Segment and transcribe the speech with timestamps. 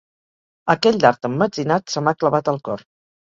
[0.73, 2.85] Aquell dard emmetzinat se m'ha clavat al cor.